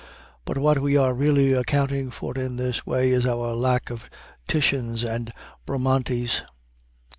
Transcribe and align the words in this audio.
But 0.45 0.57
what 0.57 0.79
we 0.79 0.97
are 0.97 1.13
really 1.13 1.53
accounting 1.53 2.09
for 2.09 2.35
in 2.35 2.55
this 2.55 2.87
way 2.87 3.11
is 3.11 3.27
our 3.27 3.53
lack 3.53 3.91
of 3.91 4.09
Titians 4.47 5.03
and 5.03 5.31
Bramantes. 5.67 6.41